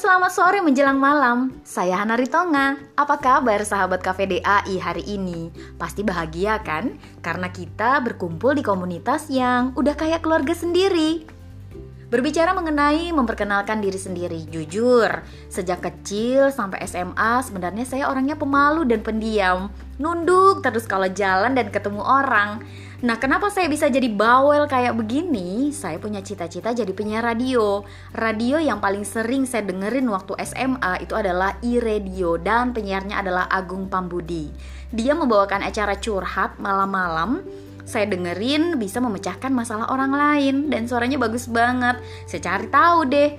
selamat 0.00 0.32
sore 0.32 0.58
menjelang 0.64 0.96
malam. 0.96 1.52
Saya 1.60 2.00
Hana 2.00 2.16
Ritonga. 2.16 2.80
Apa 2.96 3.20
kabar 3.20 3.60
sahabat 3.60 4.00
KVDAI 4.00 4.80
hari 4.80 5.04
ini? 5.04 5.52
Pasti 5.76 6.00
bahagia 6.00 6.56
kan? 6.64 6.96
Karena 7.20 7.52
kita 7.52 8.00
berkumpul 8.00 8.56
di 8.56 8.64
komunitas 8.64 9.28
yang 9.28 9.76
udah 9.76 9.92
kayak 9.92 10.24
keluarga 10.24 10.56
sendiri. 10.56 11.39
Berbicara 12.10 12.50
mengenai 12.50 13.14
memperkenalkan 13.14 13.78
diri 13.78 13.94
sendiri, 13.94 14.42
jujur, 14.50 15.22
sejak 15.46 15.78
kecil 15.78 16.50
sampai 16.50 16.82
SMA 16.82 17.38
sebenarnya 17.46 17.86
saya 17.86 18.10
orangnya 18.10 18.34
pemalu 18.34 18.82
dan 18.82 18.98
pendiam, 18.98 19.70
nunduk 19.94 20.58
terus 20.58 20.90
kalau 20.90 21.06
jalan 21.06 21.54
dan 21.54 21.70
ketemu 21.70 22.02
orang. 22.02 22.66
Nah, 23.06 23.14
kenapa 23.16 23.46
saya 23.48 23.70
bisa 23.70 23.86
jadi 23.86 24.10
bawel 24.10 24.66
kayak 24.66 24.98
begini? 24.98 25.70
Saya 25.70 26.02
punya 26.02 26.18
cita-cita 26.18 26.74
jadi 26.74 26.90
penyiar 26.90 27.22
radio. 27.22 27.86
Radio 28.10 28.58
yang 28.58 28.82
paling 28.82 29.06
sering 29.06 29.46
saya 29.46 29.62
dengerin 29.70 30.10
waktu 30.10 30.34
SMA 30.50 31.06
itu 31.06 31.14
adalah 31.14 31.62
iRadio 31.62 32.42
dan 32.42 32.74
penyiarnya 32.74 33.22
adalah 33.22 33.46
Agung 33.46 33.86
Pambudi. 33.86 34.50
Dia 34.90 35.14
membawakan 35.14 35.62
acara 35.62 35.94
curhat 35.94 36.58
malam-malam 36.58 37.46
saya 37.90 38.06
dengerin 38.06 38.78
bisa 38.78 39.02
memecahkan 39.02 39.50
masalah 39.50 39.90
orang 39.90 40.14
lain 40.14 40.70
dan 40.70 40.86
suaranya 40.86 41.18
bagus 41.18 41.50
banget. 41.50 41.98
Saya 42.30 42.40
cari 42.46 42.66
tahu 42.70 42.98
deh, 43.10 43.30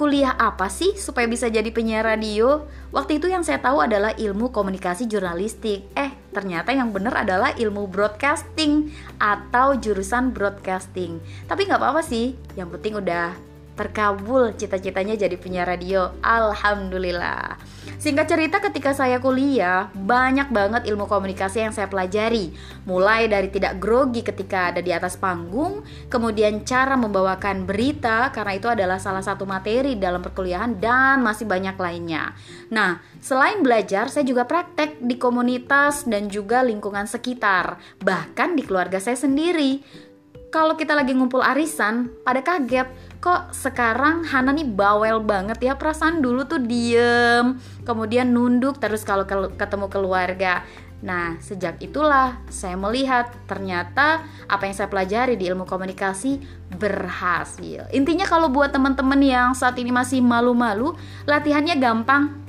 kuliah 0.00 0.32
apa 0.40 0.72
sih 0.72 0.96
supaya 0.96 1.28
bisa 1.28 1.52
jadi 1.52 1.68
penyiar 1.68 2.08
radio? 2.08 2.64
Waktu 2.88 3.20
itu 3.20 3.28
yang 3.28 3.44
saya 3.44 3.60
tahu 3.60 3.84
adalah 3.84 4.16
ilmu 4.16 4.48
komunikasi 4.48 5.04
jurnalistik. 5.04 5.84
Eh, 5.92 6.16
ternyata 6.32 6.72
yang 6.72 6.88
benar 6.96 7.20
adalah 7.20 7.52
ilmu 7.52 7.84
broadcasting 7.84 8.88
atau 9.20 9.76
jurusan 9.76 10.32
broadcasting. 10.32 11.20
Tapi 11.44 11.68
nggak 11.68 11.76
apa-apa 11.76 12.00
sih, 12.00 12.32
yang 12.56 12.72
penting 12.72 12.96
udah 12.96 13.49
terkabul 13.80 14.52
cita-citanya 14.52 15.16
jadi 15.16 15.40
penyiar 15.40 15.64
radio. 15.64 16.12
Alhamdulillah. 16.20 17.56
Singkat 17.96 18.26
cerita 18.28 18.56
ketika 18.60 18.92
saya 18.92 19.16
kuliah, 19.20 19.88
banyak 19.92 20.52
banget 20.52 20.88
ilmu 20.88 21.08
komunikasi 21.08 21.64
yang 21.64 21.72
saya 21.72 21.88
pelajari. 21.88 22.52
Mulai 22.84 23.28
dari 23.28 23.48
tidak 23.48 23.80
grogi 23.80 24.20
ketika 24.20 24.72
ada 24.72 24.84
di 24.84 24.92
atas 24.92 25.16
panggung, 25.16 25.84
kemudian 26.12 26.64
cara 26.64 26.96
membawakan 26.96 27.64
berita 27.64 28.28
karena 28.32 28.52
itu 28.56 28.68
adalah 28.68 28.96
salah 28.96 29.24
satu 29.24 29.44
materi 29.44 29.96
dalam 29.96 30.20
perkuliahan 30.20 30.76
dan 30.80 31.20
masih 31.24 31.48
banyak 31.48 31.76
lainnya. 31.76 32.36
Nah, 32.72 33.00
selain 33.20 33.60
belajar, 33.60 34.08
saya 34.08 34.24
juga 34.24 34.48
praktek 34.48 35.00
di 35.00 35.20
komunitas 35.20 36.08
dan 36.08 36.28
juga 36.32 36.64
lingkungan 36.64 37.04
sekitar, 37.04 37.80
bahkan 38.00 38.56
di 38.56 38.64
keluarga 38.64 39.00
saya 39.00 39.16
sendiri. 39.16 40.08
Kalau 40.50 40.74
kita 40.74 40.98
lagi 40.98 41.14
ngumpul 41.14 41.46
arisan, 41.46 42.10
pada 42.26 42.42
kaget 42.42 42.90
kok 43.22 43.54
sekarang 43.54 44.26
Hana 44.26 44.50
nih 44.50 44.66
bawel 44.66 45.22
banget 45.22 45.62
ya 45.62 45.78
perasaan 45.78 46.24
dulu 46.24 46.48
tuh 46.48 46.56
diem 46.56 47.60
kemudian 47.84 48.32
nunduk 48.32 48.80
terus 48.80 49.04
kalau 49.04 49.28
ketemu 49.28 49.86
keluarga 49.92 50.64
Nah, 51.00 51.40
sejak 51.40 51.80
itulah 51.80 52.36
saya 52.52 52.76
melihat 52.76 53.32
ternyata 53.48 54.20
apa 54.44 54.68
yang 54.68 54.76
saya 54.76 54.88
pelajari 54.92 55.32
di 55.32 55.48
ilmu 55.48 55.64
komunikasi 55.64 56.44
berhasil. 56.76 57.88
Intinya 57.96 58.28
kalau 58.28 58.52
buat 58.52 58.68
teman-teman 58.68 59.20
yang 59.24 59.48
saat 59.56 59.80
ini 59.80 59.88
masih 59.88 60.20
malu-malu, 60.20 60.92
latihannya 61.24 61.80
gampang 61.80 62.39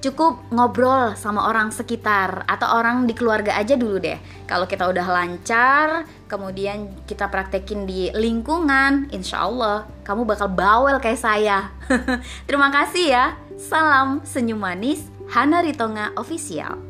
cukup 0.00 0.38
ngobrol 0.54 1.18
sama 1.18 1.50
orang 1.50 1.74
sekitar 1.74 2.46
atau 2.46 2.78
orang 2.78 3.04
di 3.08 3.12
keluarga 3.16 3.58
aja 3.58 3.74
dulu 3.74 3.98
deh. 3.98 4.18
Kalau 4.46 4.70
kita 4.70 4.86
udah 4.86 5.06
lancar, 5.10 6.06
kemudian 6.30 6.94
kita 7.08 7.26
praktekin 7.26 7.88
di 7.88 8.14
lingkungan, 8.14 9.10
insya 9.10 9.42
Allah 9.42 9.90
kamu 10.06 10.22
bakal 10.22 10.46
bawel 10.46 11.02
kayak 11.02 11.18
saya. 11.18 11.74
Terima 12.46 12.70
kasih 12.70 13.06
ya. 13.10 13.26
Salam 13.58 14.22
senyum 14.22 14.60
manis, 14.60 15.08
Hana 15.32 15.64
Ritonga 15.64 16.14
Official. 16.14 16.85